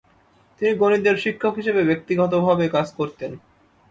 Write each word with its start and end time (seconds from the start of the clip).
তিনি 0.57 0.71
গণিতের 0.77 1.15
শিক্ষক 1.17 1.53
হিসেবে 1.55 1.81
ব্যক্তিগতভাবে 1.83 2.65
কাজ 2.75 2.87
করতেন। 2.99 3.31